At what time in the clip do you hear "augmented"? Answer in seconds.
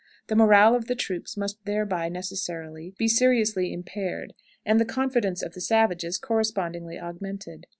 6.99-7.67